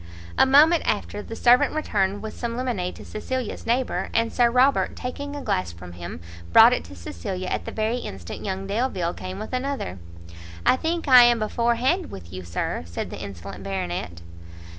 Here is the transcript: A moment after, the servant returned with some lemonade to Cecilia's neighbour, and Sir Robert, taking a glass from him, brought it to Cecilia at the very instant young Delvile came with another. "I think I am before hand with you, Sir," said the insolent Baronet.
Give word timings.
A 0.35 0.47
moment 0.47 0.81
after, 0.87 1.21
the 1.21 1.35
servant 1.35 1.75
returned 1.75 2.23
with 2.23 2.35
some 2.35 2.57
lemonade 2.57 2.95
to 2.95 3.05
Cecilia's 3.05 3.67
neighbour, 3.67 4.09
and 4.15 4.33
Sir 4.33 4.49
Robert, 4.49 4.95
taking 4.95 5.35
a 5.35 5.43
glass 5.43 5.71
from 5.71 5.93
him, 5.93 6.19
brought 6.51 6.73
it 6.73 6.83
to 6.85 6.95
Cecilia 6.95 7.45
at 7.47 7.65
the 7.65 7.71
very 7.71 7.97
instant 7.97 8.43
young 8.43 8.65
Delvile 8.65 9.13
came 9.13 9.37
with 9.37 9.53
another. 9.53 9.99
"I 10.65 10.75
think 10.75 11.07
I 11.07 11.21
am 11.25 11.37
before 11.37 11.75
hand 11.75 12.09
with 12.09 12.33
you, 12.33 12.43
Sir," 12.43 12.81
said 12.87 13.11
the 13.11 13.21
insolent 13.21 13.61
Baronet. 13.63 14.21